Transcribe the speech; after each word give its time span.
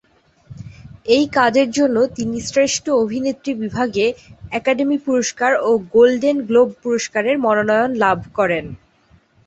এই 1.15 1.25
কাজের 1.37 1.69
জন্য 1.71 1.97
তিনি 2.17 2.37
শ্রেষ্ঠ 2.49 2.85
অভিনেত্রী 3.03 3.51
বিভাগে 3.55 4.05
একাডেমি 4.51 4.97
পুরস্কার 5.05 5.51
ও 5.61 5.79
গোল্ডেন 5.93 6.37
গ্লোব 6.47 6.69
পুরস্কারের 6.83 7.35
মনোনয়ন 7.37 7.91
লাভ 8.03 8.19
করেন। 8.37 8.65